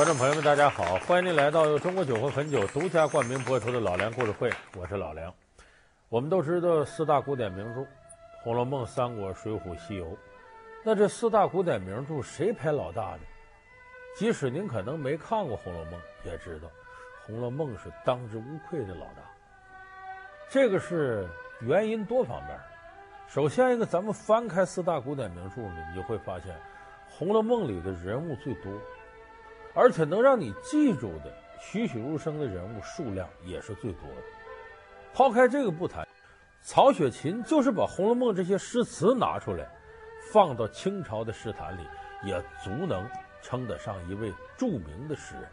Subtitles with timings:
[0.00, 5.30] 观众朋友们，大家好，欢迎您来到由中国酒和汾酒独家冠名播出的《老梁故事会》，我是老梁。
[6.08, 7.80] 我们都知道四大古典名著
[8.42, 10.06] 《红楼梦》《三国》《水浒》《西游》，
[10.82, 13.20] 那这四大古典名著谁排老大呢？
[14.16, 15.92] 即使您可能没看过《红楼梦》，
[16.24, 16.68] 也知道
[17.26, 19.22] 《红楼梦》是当之无愧的老大。
[20.48, 21.28] 这个是
[21.60, 22.58] 原因多方面。
[23.28, 26.54] 首先一个，咱们翻开四大古典名著呢，你就会发现，
[27.06, 28.72] 《红楼梦》里的人物最多。
[29.74, 34.22] 而且能让你记住的栩栩如生的人物数量也是最多的。
[35.12, 36.06] 抛开这个不谈，
[36.60, 39.68] 曹雪芹就是把《红楼梦》这些诗词拿出来，
[40.32, 41.86] 放到清朝的诗坛里，
[42.24, 43.08] 也足能
[43.42, 45.44] 称得上一位著名的诗人。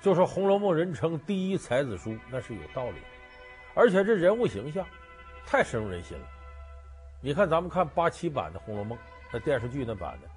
[0.00, 3.06] 就说《红楼梦》人称第一才子书，那是有道理的。
[3.74, 4.84] 而且这人物形象
[5.46, 6.24] 太深入人心了。
[7.20, 8.98] 你看，咱们看八七版的《红楼梦》，
[9.32, 10.28] 那电视剧那版的，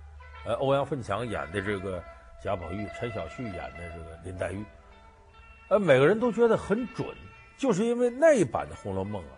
[0.51, 2.03] 呃，欧阳奋强演的这个。
[2.45, 4.63] 贾宝玉、陈小旭演的这个林黛玉，
[5.67, 7.07] 呃，每个人都觉得很准，
[7.57, 9.31] 就是因为那一版的《红楼梦》啊，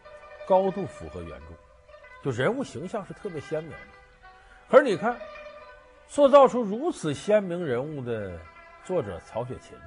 [0.46, 1.46] 高度符合原著，
[2.22, 3.78] 就人物形象是特别鲜明的。
[4.68, 5.18] 可是你看，
[6.10, 8.38] 塑造出如此鲜明人物的
[8.84, 9.78] 作者曹雪芹，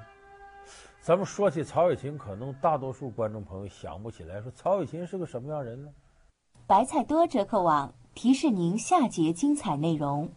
[1.03, 5.91] 咱们说起曹雪芹，可能大多数观众朋友想不起来，说曹雪芹是个什么样人呢？
[6.67, 10.33] 白菜多折扣网提示您下节精彩内容。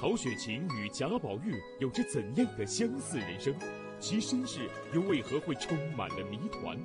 [0.00, 0.66] 曹雪芹。
[0.74, 3.54] 与贾宝玉有着怎样的相似人生？
[3.98, 6.74] 其身世又为何会充满了谜团？《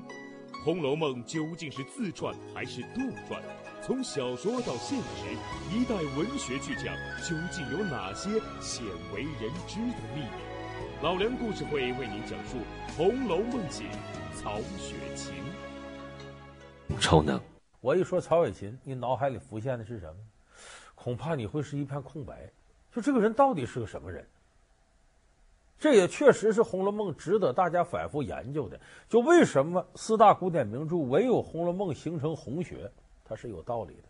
[0.65, 2.99] 红楼梦》究竟是自传还是杜
[3.29, 3.41] 撰？
[3.81, 5.31] 从小说到现实，
[5.71, 6.93] 一代文学巨匠
[7.23, 10.27] 究竟有哪些鲜为人知的秘密？
[11.01, 12.57] 老梁故事会为您讲述
[12.97, 13.85] 《红楼梦》写
[14.33, 15.35] 曹雪芹。
[16.99, 17.39] 超能，
[17.79, 20.19] 我一说曹雪芹，你脑海里浮现的是什么？
[20.95, 22.51] 恐怕你会是一片空白。
[22.95, 24.25] 就这个人到底是个什么人？
[25.77, 28.79] 这也确实是《红楼梦》值得大家反复研究的。
[29.09, 32.89] 就为什么四大古典名著唯有《红楼梦》形成红学，
[33.25, 34.03] 它是有道理的。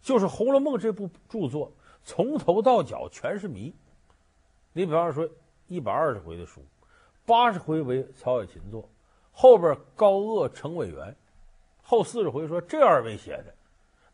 [0.00, 1.70] 就是《红楼梦》这部著作
[2.04, 3.74] 从头到脚全是谜。
[4.72, 5.28] 你比方说
[5.66, 6.62] 一百二十回的书，
[7.26, 8.88] 八十回为曹雪芹作，
[9.30, 11.14] 后边高鄂、程伟元，
[11.82, 13.54] 后四十回说这二位写的。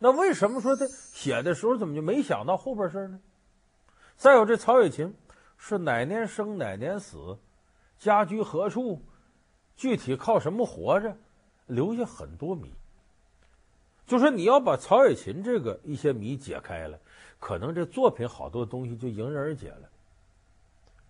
[0.00, 3.20] 那为什么说他写的时候怎么就没想到后边事呢？
[4.16, 5.14] 再有这曹雪芹
[5.58, 7.38] 是哪年生哪年死，
[7.98, 9.02] 家居何处，
[9.76, 11.16] 具体靠什么活着，
[11.66, 12.72] 留下很多谜。
[14.06, 16.98] 就说你要把曹雪芹这个一些谜解开了，
[17.40, 19.90] 可能这作品好多东西就迎刃而解了。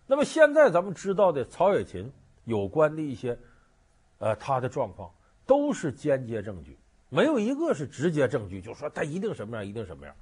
[0.07, 2.11] 那么现在咱们知道的曹雪芹
[2.45, 3.39] 有关的一些，
[4.19, 5.11] 呃，他的状况
[5.47, 6.77] 都是间接证据，
[7.11, 10.15] 没有一个是直接证据，就说他一定什么样，一定什么样。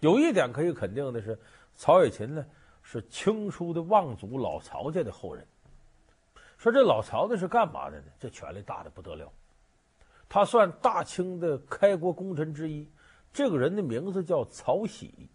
[0.00, 1.38] 有一点可以肯定的是。
[1.80, 2.44] 曹雪芹呢，
[2.82, 5.46] 是清初的望族老曹家的后人。
[6.58, 8.06] 说这老曹家是干嘛的呢？
[8.18, 9.32] 这权力大的不得了，
[10.28, 12.86] 他算大清的开国功臣之一。
[13.32, 15.30] 这个人的名字叫曹玺。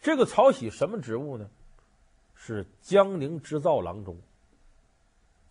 [0.00, 1.48] 这个曹玺什么职务呢？
[2.34, 4.18] 是江宁织造郎中。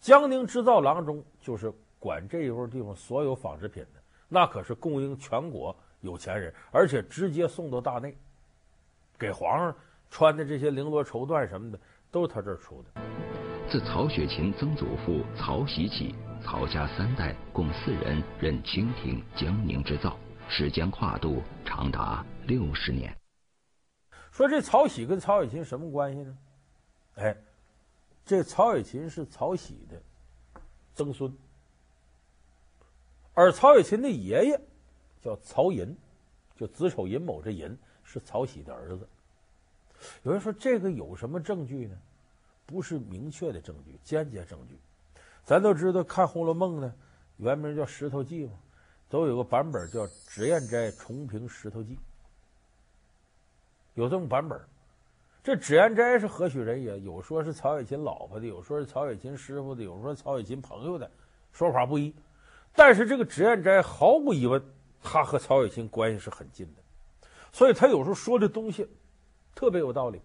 [0.02, 8.14] 江宁织造郎中就是管这一块地方所有纺织品的，那可是供应全国有钱人，而且直接送到大内，
[9.18, 9.74] 给皇上。
[10.10, 11.80] 穿的这些绫罗绸缎什么的，
[12.12, 13.02] 都是他这儿出的。
[13.70, 20.18] 自曹雪芹曾祖父曹玺起，曹家三代共四人任清廷江宁织造，
[20.48, 23.14] 时间跨度长达六十年。
[24.32, 26.38] 说这曹玺跟曹雪芹什么关系呢？
[27.16, 27.36] 哎，
[28.26, 30.02] 这曹雪芹是曹玺的
[30.94, 31.36] 曾孙，
[33.34, 34.62] 而曹雪芹的爷爷
[35.22, 35.98] 叫曹寅，
[36.56, 39.10] 就子丑寅卯这寅是曹玺的儿子。
[40.24, 41.98] 有人说这个有什么证据呢？
[42.66, 44.78] 不是明确的证据，间接证据。
[45.46, 46.94] 咱都知道看《红楼梦》呢，
[47.38, 48.54] 原名叫《石头记》嘛，
[49.08, 51.96] 都有个版本叫《脂砚斋重评石头记》，
[53.94, 54.60] 有这么版本。
[55.42, 57.00] 这脂砚斋是何许人也？
[57.00, 61.10] 有说是曹雪芹老婆的，有说是曹雪芹师傅的，有说曹雪芹朋友的，
[61.54, 62.14] 说法不一。
[62.76, 64.62] 但是这个脂砚斋毫无疑问，
[65.02, 66.82] 他和曹雪芹关系是很近的，
[67.54, 68.86] 所以他有时候说的东西。
[69.58, 70.22] 特别有道理，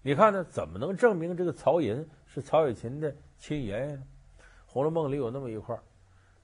[0.00, 0.42] 你看呢？
[0.44, 4.02] 怎么能证明这个曹寅是曹雪芹的亲爷爷呢？
[4.64, 5.78] 《红楼梦》里有那么一块，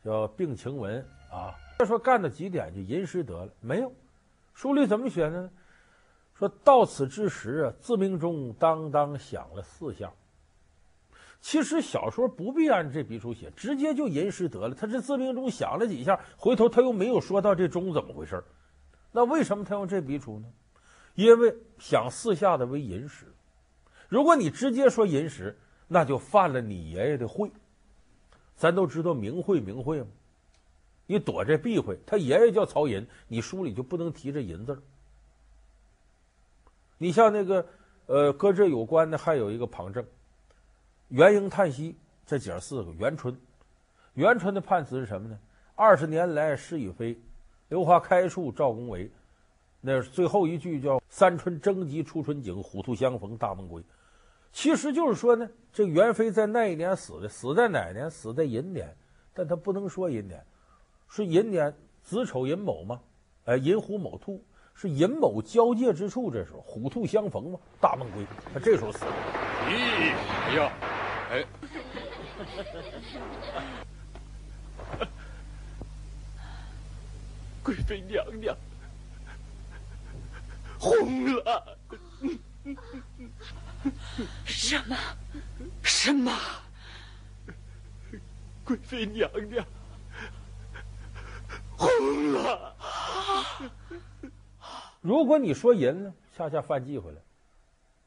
[0.05, 1.01] 叫病情文
[1.33, 1.55] 啊。
[1.79, 3.51] 他说干到几点就吟诗得了？
[3.63, 3.91] 没有，
[4.53, 5.51] 书里怎么写呢？
[6.35, 10.13] 说到此之时啊，自命中当当响了四下。
[11.41, 14.75] 其实小说不必按这笔触写，直接就吟诗得了。
[14.75, 18.45] 他这自命中响了几下，回头他又没有说到这钟怎么回事，
[19.13, 20.47] 那为什么他用这笔触呢？
[21.17, 23.27] 因为想四下的为寅时。
[24.09, 25.59] 如果你直接说寅时，
[25.89, 27.51] 那就犯了你爷爷的讳。
[28.55, 30.07] 咱都知道明讳明讳嘛，
[31.07, 34.81] 你躲这避讳，他爷爷叫曹寅，你书里就不能提这寅字。
[36.99, 37.67] 你像那个
[38.07, 40.03] 呃，搁这有关的还有一个旁证，
[41.09, 43.37] 元婴叹息，这姐儿四个元春，
[44.15, 45.39] 元春的判词是什么呢？
[45.75, 47.19] 二十年来事与非，
[47.69, 49.11] 榴花开处赵公为。
[49.89, 53.81] 那最后一句叫“三春争及初春景，虎兔相逢大梦归”，
[54.51, 58.11] 其实就是说呢，这元妃在那一年死的，死在哪年？
[58.11, 58.93] 死在寅年，
[59.33, 60.45] 但他不能说寅年，
[61.09, 61.73] 是寅年
[62.03, 63.01] 子丑寅卯嘛，
[63.45, 64.45] 哎，寅虎卯兔
[64.75, 69.13] 是寅卯交界之处，这时候虎兔相逢嘛，大梦归，他这时候死了。
[69.69, 70.13] 咦，
[70.49, 70.73] 哎呀，
[71.31, 71.45] 哎，
[77.63, 78.57] 贵妃娘娘。
[80.95, 81.79] 红了！
[84.45, 84.97] 什么？
[85.83, 86.33] 什么？
[88.65, 89.67] 贵妃娘娘
[91.77, 92.75] 红了！
[95.01, 97.21] 如果你说寅呢，恰恰犯忌讳了，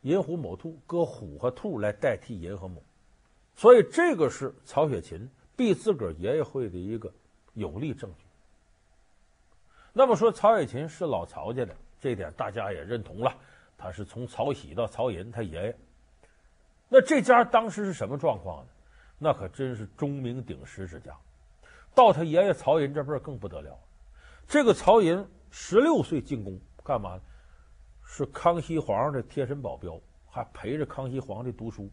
[0.01, 2.81] 寅虎卯兔，搁虎和兔来代替寅和卯，
[3.55, 7.11] 所以这个是曹雪芹避自个儿爷爷讳的一个
[7.53, 8.25] 有力证据。
[9.91, 11.75] 那么说曹雪芹是老曹家的。
[11.99, 13.33] 这点大家也认同了，
[13.77, 15.75] 他是从曹玺到曹寅，他爷爷。
[16.87, 18.71] 那这家当时是什么状况呢？
[19.17, 21.15] 那可真是钟鸣鼎食之家。
[21.93, 23.77] 到他爷爷曹寅这辈更不得了。
[24.47, 27.21] 这个曹寅十六岁进宫干嘛呢？
[28.05, 31.89] 是康熙皇上的贴身保镖，还陪着康熙皇帝读书。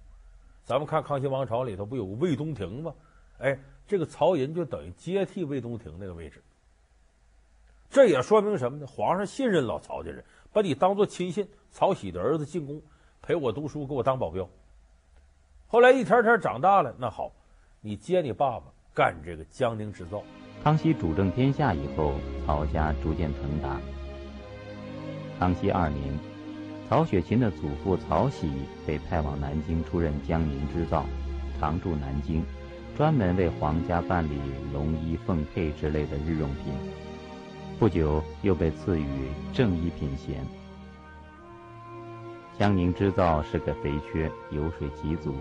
[0.64, 2.94] 咱们看康熙王朝里头不有个魏东亭吗？
[3.38, 6.42] 哎，这个曹寅就等于接替魏东亭那个位置。
[7.96, 8.86] 这也说明什么呢？
[8.86, 10.22] 皇上信任老曹家人，
[10.52, 11.48] 把你当做亲信。
[11.70, 12.82] 曹玺的儿子进宫
[13.22, 14.46] 陪我读书，给我当保镖。
[15.66, 17.32] 后来一天天长大了，那好，
[17.80, 20.22] 你接你爸爸干这个江宁织造。
[20.62, 22.12] 康熙主政天下以后，
[22.44, 23.80] 曹家逐渐腾达。
[25.38, 26.18] 康熙二年，
[26.90, 28.52] 曹雪芹的祖父曹玺
[28.86, 31.06] 被派往南京出任江宁织造，
[31.58, 32.44] 常驻南京，
[32.94, 34.38] 专门为皇家办理
[34.70, 36.74] 龙衣凤佩之类的日用品。
[37.78, 39.06] 不久又被赐予
[39.52, 40.44] 正一品衔。
[42.58, 45.34] 江宁织造是个肥缺，油水极足。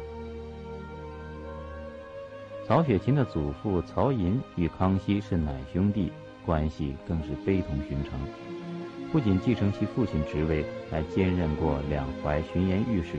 [2.68, 6.12] 曹雪芹的祖父曹寅与康熙是奶兄弟，
[6.46, 8.20] 关系更是非同寻常。
[9.12, 13.18] 不仅继承其父亲职位，还兼任过两淮巡盐御史。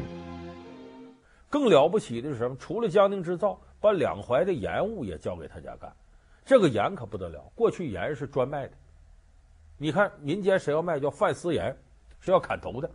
[1.49, 2.57] 更了不起的是什么？
[2.59, 5.91] 除了江宁织造，把两淮的盐务也交给他家干。
[6.45, 8.73] 这个盐可不得了，过去盐是专卖的。
[9.79, 11.77] 你看民间谁要卖叫贩私盐，
[12.19, 12.91] 是要砍头的。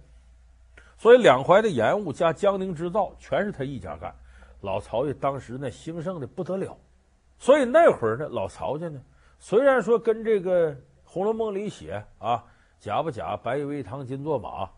[0.97, 4.13] 所以两淮的盐务加江宁织造全是他一家干。
[4.61, 6.77] 老曹家当时那兴盛的不得了，
[7.39, 9.01] 所以那会儿呢老曹家呢
[9.39, 10.71] 虽然说跟这个
[11.03, 12.43] 《红楼梦》里写啊
[12.79, 14.69] 假不假，白玉为堂金作马，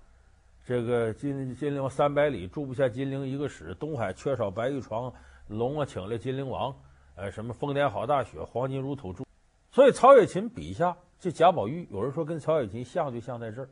[0.65, 5.13] 这个金金陵三百里住不下金陵一个史，东海缺少白玉床，
[5.47, 6.73] 龙啊请来金陵王，
[7.15, 9.25] 呃什么丰年好大雪，黄金如土铸。
[9.71, 10.95] 所以曹雪芹笔下。
[11.19, 13.69] 这贾宝玉，有人说跟曹雪芹像，就像在这儿，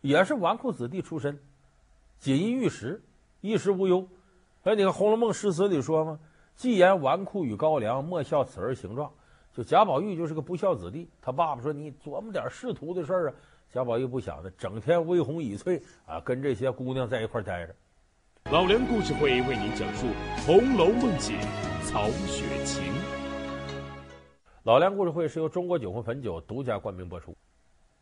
[0.00, 1.38] 也是纨绔子弟出身，
[2.18, 3.02] 锦衣玉食，
[3.40, 4.08] 衣食无忧。
[4.62, 6.18] 哎，你看《红楼梦》诗词里说嘛
[6.56, 9.10] ，“既言纨绔与高粱，莫笑此儿形状。”
[9.52, 13.34] 就贾宝玉就是个不孝子弟，他爸爸说：“你琢磨点仕途的事儿啊。”
[13.70, 17.74] 贾宝玉不想的，整天微红倚翠啊，跟这些姑娘在一块待着。
[18.50, 20.06] 老梁故事会为您讲述
[20.46, 21.38] 《红楼梦》写
[21.84, 23.01] 曹雪芹。
[24.64, 27.34] 老梁故事会是由中国酒魂汾酒独家冠名播出。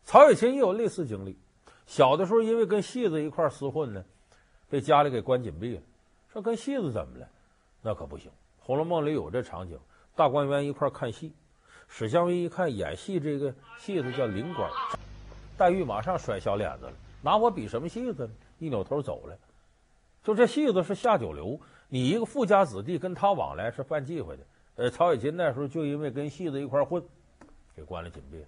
[0.03, 1.35] 曹雪芹也有类似经历，
[1.87, 4.05] 小的时候因为跟戏子一块厮混呢，
[4.69, 5.81] 被家里给关紧闭了。
[6.31, 7.27] 说跟戏子怎么了？
[7.81, 9.75] 那可不行，《红楼梦》里有这场景：
[10.15, 11.33] 大观园一块看戏，
[11.87, 14.69] 史湘云一看演戏这个戏子叫林官，
[15.57, 18.33] 黛玉马上甩小脸子了，拿我比什么戏子呢？
[18.59, 19.35] 一扭头走了。
[20.23, 24.43] 就这戏子是下九流，你一个富家子弟跟他往来是犯忌讳的。
[24.75, 27.03] 呃，曹雪芹那时候就因为跟戏子一块混，
[27.75, 28.45] 给关了禁闭。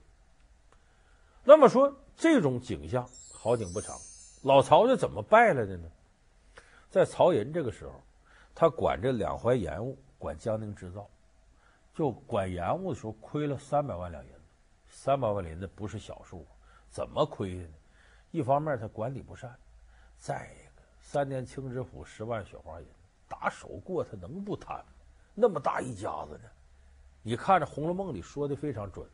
[1.43, 3.97] 那么说这种景象好景不长，
[4.43, 5.89] 老曹家怎么败了的呢？
[6.89, 8.01] 在曹寅这个时候，
[8.55, 11.09] 他管这两淮盐务，管江宁织造，
[11.93, 14.39] 就管盐务的时候亏了三百万两银子，
[14.87, 16.45] 三百万两银子不是小数，
[16.89, 17.73] 怎么亏的呢？
[18.31, 19.53] 一方面他管理不善，
[20.17, 22.87] 再一个三年清知府十万雪花银
[23.27, 24.92] 打手过，他能不贪吗？
[25.35, 26.49] 那么大一家子呢，
[27.21, 29.07] 你看这《红楼梦》里说的非常准，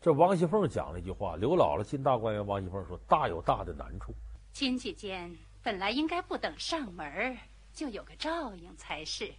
[0.00, 4.12] 这王熙凤讲了一句话：“刘姥姥进大观园。”王熙凤说：“大有大的难处。
[4.52, 7.38] 亲戚间本来应该不等上门
[7.72, 9.32] 就有个照应才是，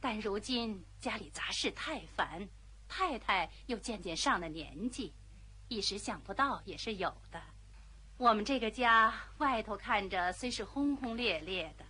[0.00, 2.46] 但如今家里杂事太繁，
[2.86, 5.12] 太太又渐渐上了年纪，
[5.68, 7.40] 一时想不到也是有的。
[8.18, 11.84] 我们这个家外头看着虽是轰轰烈烈的，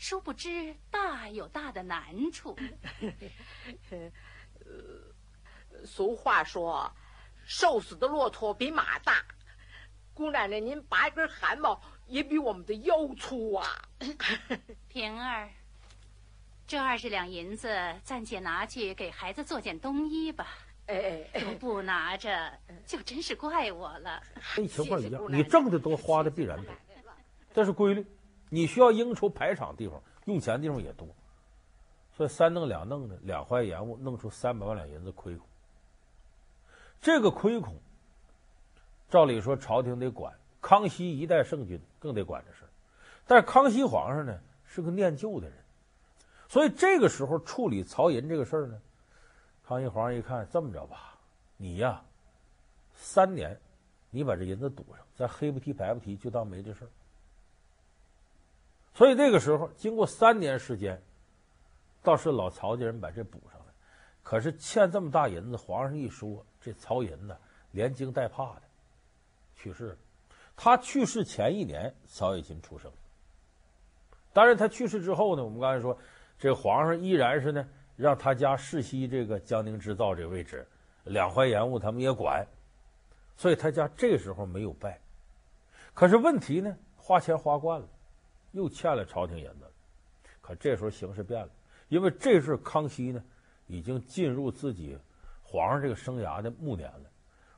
[0.00, 2.56] 殊不知大有大的难处。
[5.84, 6.90] ”俗话说
[7.44, 9.22] ：“瘦死的骆驼比马大。”
[10.14, 13.66] 姑奶奶，您拔一根汗毛也比我们的腰粗啊！
[14.88, 15.50] 平儿，
[16.66, 17.68] 这二十两银子
[18.02, 20.46] 暂且拿去给孩子做件冬衣吧。
[20.86, 24.22] 哎哎，都不拿着，就真是怪我了。
[24.56, 26.74] 跟情况一样，你挣的多，花的必然多，
[27.52, 28.06] 这是规律。
[28.50, 31.08] 你需要应酬排场地方，用钱地方也多，
[32.12, 35.46] 所以三弄两弄的，两坏延误，弄出三百万两银子亏空。
[37.00, 37.74] 这个亏空，
[39.08, 42.64] 照理说朝廷得管，康熙一代圣君更得管这事。
[43.26, 45.56] 但是康熙皇上呢是个念旧的人，
[46.48, 48.82] 所以这个时候处理曹寅这个事儿呢，
[49.64, 51.16] 康熙皇上一看，这么着吧，
[51.56, 52.02] 你呀，
[52.94, 53.58] 三年，
[54.10, 56.88] 你把这银子堵上，咱黑不提白不提，就当没这事儿。
[58.94, 61.00] 所以这个时候经过三年时间，
[62.02, 63.66] 倒是老曹家人把这补上了，
[64.22, 66.44] 可是欠这么大银子，皇上一说。
[66.62, 67.34] 这曹寅呢，
[67.70, 68.62] 连惊带怕的
[69.56, 69.96] 去世了。
[70.54, 72.92] 他去世前一年，曹雪芹出生。
[74.34, 75.96] 当然，他去世之后呢，我们刚才说，
[76.38, 77.66] 这皇上依然是呢，
[77.96, 80.68] 让他家世袭这个江宁织造这个位置，
[81.04, 82.46] 两淮盐务他们也管，
[83.38, 85.00] 所以他家这时候没有败。
[85.94, 87.88] 可是问题呢，花钱花惯了，
[88.52, 89.70] 又欠了朝廷银子。
[90.40, 91.50] 可这时候形势变了，
[91.88, 93.22] 因为这是康熙呢，
[93.66, 94.98] 已经进入自己。
[95.42, 97.10] 皇上这个生涯的暮年了，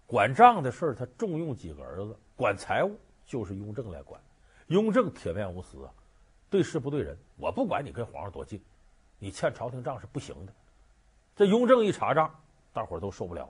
[0.07, 2.97] 管账的事儿他重用几个儿子，管财务
[3.27, 4.19] 就是雍正来管。
[4.69, 5.93] 雍正铁面无私啊，
[6.49, 7.15] 对事不对人。
[7.37, 8.59] 我不管你跟皇上多近，
[9.19, 10.53] 你欠朝廷账是不行的。
[11.37, 12.35] 这雍正一查账，
[12.73, 13.47] 大伙儿都受不了。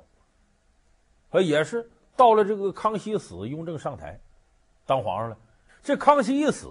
[1.30, 4.18] 呃，也是到了这个康熙死，雍正上台
[4.84, 5.38] 当皇上了。
[5.84, 6.66] 这康熙一死，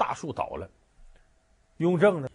[0.00, 0.66] 大树倒了。
[1.76, 2.28] 雍正呢，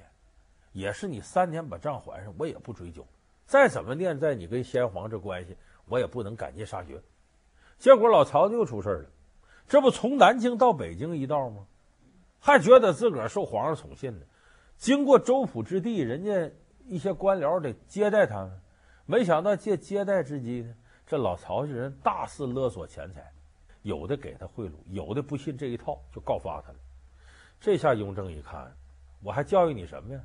[0.72, 3.04] 也是你三年把账还上，我也不追究。
[3.48, 5.58] 再怎么念在你跟先皇这关系，
[5.88, 7.02] 我也不能赶尽杀绝。
[7.80, 9.10] 结果老曹就又出事了，
[9.68, 11.66] 这不从南京到北京一道吗？
[12.40, 14.26] 还觉得自个儿受皇上宠信呢。
[14.78, 16.52] 经过周浦之地，人家
[16.86, 18.62] 一些官僚得接待他们，
[19.08, 20.76] 没想到借接待之机呢，
[21.08, 23.34] 这老曹这人大肆勒索钱财，
[23.82, 26.78] 有的给他贿赂，有的不信这一套就告发他了。
[27.60, 28.72] 这下雍正一看，
[29.22, 30.20] 我还教育你什么呀？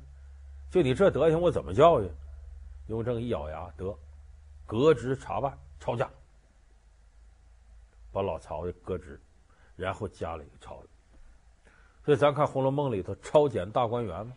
[0.69, 2.09] 就你这德行，我怎么教育？
[2.87, 3.97] 雍正一咬牙，得
[4.65, 6.09] 革职查办抄家，
[8.11, 9.19] 把老曹给革职，
[9.75, 10.81] 然后加了一个抄。
[12.03, 14.33] 所以咱看《红楼梦》里头抄检大观园嘛，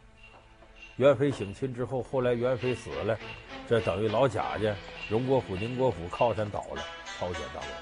[0.97, 3.19] 元妃省亲之后，后来元妃死了，
[3.67, 4.75] 这等于老贾家
[5.09, 6.83] 荣国府、宁国府靠山倒了，
[7.19, 7.79] 抄检大观园。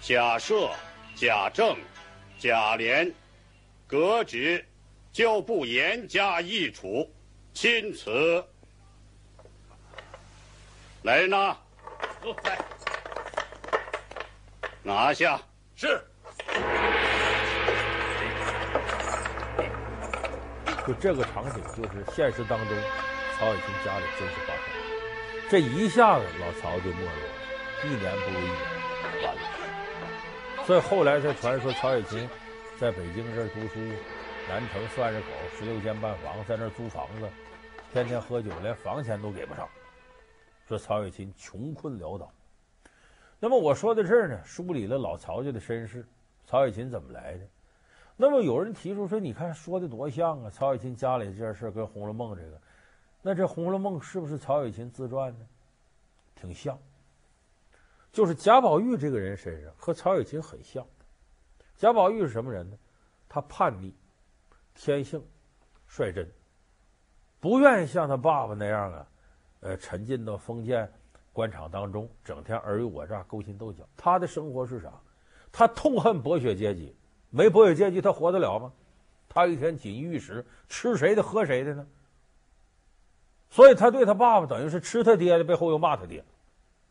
[0.00, 0.70] 贾赦、
[1.14, 1.76] 贾政、
[2.38, 3.12] 贾琏
[3.88, 4.62] 革职，
[5.10, 7.10] 就不严加议处，
[7.54, 8.44] 钦此。
[11.02, 11.56] 来人呐！
[12.44, 12.58] 来。
[14.82, 15.40] 拿下。
[15.74, 16.04] 是。
[20.86, 22.76] 就这个场景，就是现实当中
[23.38, 24.64] 曹雪芹家里真实发生。
[25.48, 27.28] 这一下子，老曹就没落了，
[27.84, 29.40] 一年不如一年，完了。
[30.66, 32.28] 所以后来才传说曹雪芹
[32.78, 33.80] 在北京这儿读书，
[34.48, 35.26] 南城算是口
[35.58, 37.28] 十六间半房，在那儿租房子，
[37.92, 39.68] 天天喝酒，连房钱都给不上。
[40.68, 42.32] 说曹雪芹穷困潦倒，
[43.40, 46.06] 那么我说到这儿呢，梳理了老曹家的身世，
[46.46, 47.40] 曹雪芹怎么来的？
[48.16, 52.60] 那么有人提出说，你看说的多像啊，曹雪芹家里这件事跟《红楼梦》这个，
[53.22, 55.46] 那这《红楼梦》是不是曹雪芹自传呢？
[56.36, 56.78] 挺像，
[58.12, 60.86] 就是贾宝玉这个人身上和曹雪芹很像。
[61.78, 62.76] 贾宝玉是什么人呢？
[63.28, 63.94] 他叛逆，
[64.74, 65.24] 天性
[65.86, 66.28] 率真，
[67.38, 69.06] 不愿意像他爸爸那样啊。
[69.60, 70.92] 呃，沉浸到封建
[71.32, 73.88] 官场当中，整天尔虞我诈、勾心斗角。
[73.96, 74.92] 他的生活是啥？
[75.52, 76.94] 他痛恨剥削阶级，
[77.30, 78.72] 没剥削阶级他活得了吗？
[79.28, 81.86] 他一天锦衣玉食，吃谁的喝谁的呢？
[83.50, 86.24] 所以他对他爸爸等于是吃他爹的，背后又骂他爹，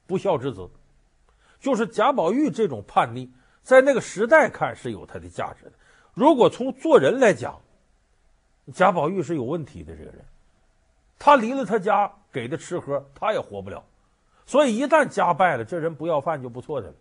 [0.06, 0.70] 不孝之子。
[1.60, 3.32] 就是贾宝玉这种叛逆，
[3.68, 5.74] 在那个时代看是有他的价值的。
[6.14, 7.60] 如果从做人来讲，
[8.74, 10.24] 贾宝玉是有问题的这个人。
[11.20, 13.84] 他离了他家给的吃喝，他也活不了，
[14.46, 16.94] 所以一旦家败了，这人不要饭就不错的了。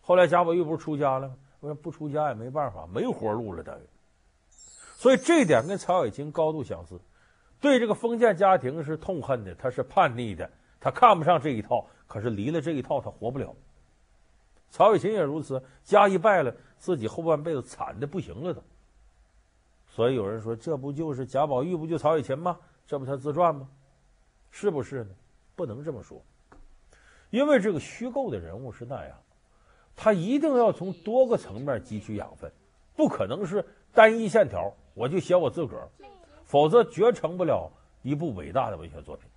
[0.00, 1.36] 后来贾宝玉不是出家了吗？
[1.60, 3.82] 我说不出家也没办法，没活路了等于。
[4.96, 6.98] 所以这一点跟曹雪芹高度相似，
[7.60, 11.86] 对这个封建家庭是痛恨的，他是叛逆的，他看不上这一套。
[12.08, 13.54] 可是离了这一套，他活不了。
[14.70, 18.62] 曹雪芹也如此，家一败了，自己后半辈子惨的不行了都。
[19.88, 22.58] 所以有人说，这不就是贾宝玉不就曹雪芹吗？
[22.86, 23.68] 这不他自传吗？
[24.50, 25.10] 是不是呢？
[25.56, 26.22] 不能这么说，
[27.30, 29.16] 因为这个虚构的人物是那样，
[29.96, 32.50] 他一定要从多个层面汲取养分，
[32.94, 34.72] 不可能是单一线条。
[34.94, 35.88] 我就写我自个儿，
[36.44, 37.70] 否则绝成不了
[38.02, 39.28] 一部伟大的文学作品。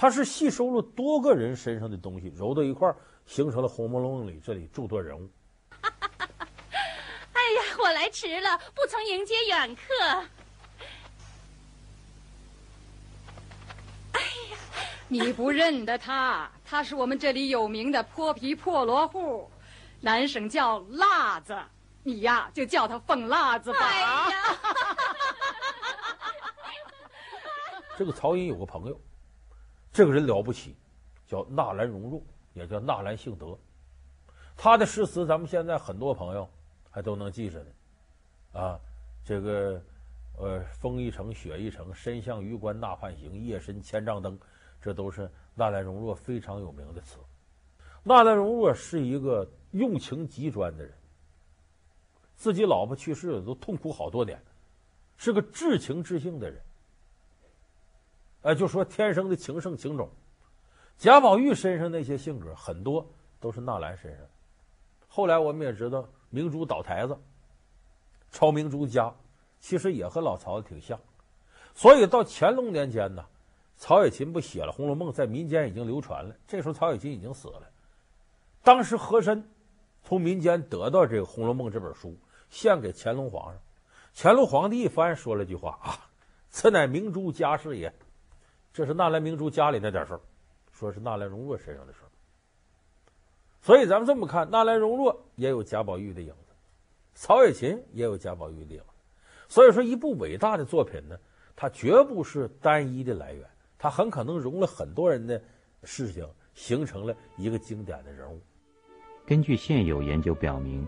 [0.00, 5.28] 他是吸收了多个人身上的东西，揉到一块儿，形成了《红楼梦》里这里诸多人物。
[5.76, 9.82] 哎呀，我来迟了，不曾迎接远客。
[14.12, 14.56] 哎呀，
[15.06, 16.50] 你不认得他？
[16.64, 19.50] 他是我们这里有名的泼皮破落户，
[20.00, 21.54] 南省叫辣子。
[22.04, 23.80] 你呀，就叫他凤辣子吧。
[23.82, 24.26] 哎呀，
[27.98, 28.98] 这个曹寅有个朋友，
[29.92, 30.76] 这个人了不起，
[31.26, 32.22] 叫纳兰容若，
[32.54, 33.58] 也叫纳兰性德。
[34.56, 36.48] 他的诗词，咱们现在很多朋友
[36.90, 37.70] 还都能记着呢。
[38.52, 38.80] 啊，
[39.24, 39.82] 这个
[40.38, 44.38] 呃，风一程，雪一程，身向榆关那畔行，夜深千帐灯，
[44.80, 47.18] 这都是纳兰容若非常有名的词。
[48.02, 50.92] 纳兰容若是一个用情极专的人。
[52.36, 54.42] 自己老婆去世了，都痛苦好多年，
[55.16, 56.60] 是个至情至性的人。
[58.42, 60.08] 哎，就说天生的情圣情种，
[60.96, 63.06] 贾宝玉身上那些性格很多
[63.38, 64.26] 都是纳兰身上。
[65.08, 67.18] 后来我们也知道，明珠倒台子，
[68.30, 69.14] 抄明珠家，
[69.60, 70.98] 其实也和老曹的挺像。
[71.74, 73.26] 所以到乾隆年间呢，
[73.76, 76.34] 曹雪芹不写了《红楼梦》，在民间已经流传了。
[76.46, 77.70] 这时候曹雪芹已经死了，
[78.62, 79.50] 当时和珅
[80.02, 82.16] 从民间得到这个《红楼梦》这本书。
[82.48, 83.62] 献给乾隆皇上，
[84.12, 86.10] 乾隆皇帝一翻说了句话啊
[86.50, 87.94] ：“此乃明珠家事也。”
[88.72, 90.20] 这是纳兰明珠家里那点事儿，
[90.72, 92.08] 说是纳兰容若身上的事儿。
[93.60, 96.54] 所以咱们这么看，纳兰容若也有贾宝玉的影子，
[97.14, 98.86] 曹雪芹也有贾宝玉的影子。
[99.48, 101.18] 所以说，一部伟大的作品呢，
[101.56, 103.44] 它绝不是单一的来源，
[103.78, 105.42] 它很可能融了很多人的
[105.84, 108.40] 事情，形成了一个经典的人物。
[109.26, 110.86] 根据现有研究表明。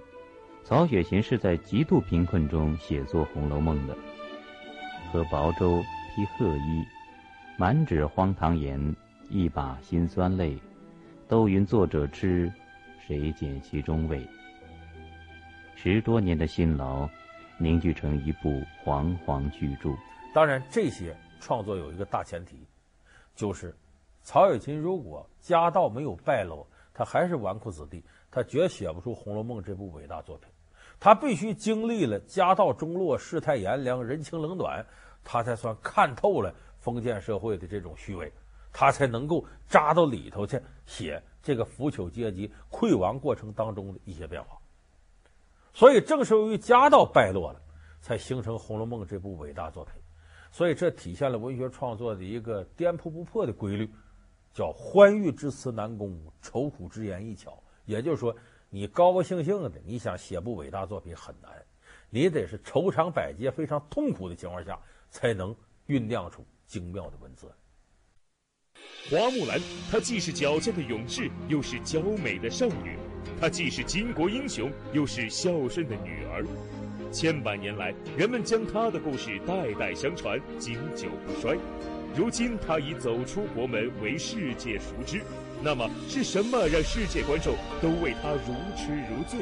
[0.64, 3.96] 曹雪芹是在极度贫困中写作《红楼梦》的，
[5.10, 5.82] 和薄粥，
[6.14, 6.84] 披褐衣，
[7.58, 8.96] 满纸荒唐言，
[9.28, 10.58] 一把辛酸泪，
[11.28, 12.50] 都云作者痴，
[12.98, 14.26] 谁解其中味？
[15.76, 17.06] 十多年的辛劳，
[17.58, 19.90] 凝聚成一部煌煌巨著。
[20.32, 22.66] 当然，这些创作有一个大前提，
[23.34, 23.76] 就是
[24.22, 30.48] 曹雪芹如果家道没有败落，他还是纨绔子弟，他绝写不出《红楼梦》这部伟大作品。
[30.98, 34.84] 他必须经历了家道中落、世态炎凉、人情冷暖，
[35.22, 38.30] 他才算看透了封建社会的这种虚伪，
[38.72, 44.58] 他才能够扎到里头去写这个腐朽阶级溃亡过程当中的一些变化。
[45.72, 47.62] 所以，正是由于家道败落了，
[48.00, 49.94] 才形成《红楼梦》这部伟大作品。
[50.50, 53.88] 所以，这体现了文学创作的一个颠扑不破的规律，
[54.52, 57.56] 叫“欢愉之词难攻，愁苦之言易巧”。
[57.86, 58.34] 也就是说。
[58.74, 61.52] 你高高兴兴的，你想写部伟大作品很难，
[62.08, 65.54] 你得是愁肠百结、非常痛苦的情况下，才能
[65.86, 66.42] 酝酿出
[66.72, 67.52] 精妙的文字。
[69.10, 72.96] 花木兰，她既是矫健的勇士，又是娇美的少女；
[73.38, 76.46] 她既是巾帼英雄，又是孝顺的女儿。
[77.12, 81.58] 千百年来，人们将她的故事代代相传，经久不衰。
[82.16, 85.20] 如今，她已走出国门，为世界熟知。
[85.62, 89.40] 那么是什么让世界观众都为她如痴如醉？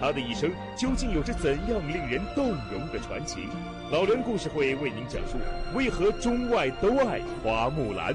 [0.00, 3.48] 他的一生究竟有着怎样令人动容的传奇？
[3.90, 5.38] 老梁故事会为您讲述
[5.74, 8.14] 为何中外都爱花木兰。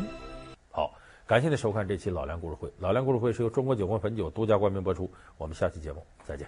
[0.69, 0.93] 好，
[1.25, 2.71] 感谢您收看这期老梁故事会。
[2.79, 5.11] 老梁故事会是由中国酒魂汾酒独家冠名播出。
[5.37, 6.47] 我们下期节目再见。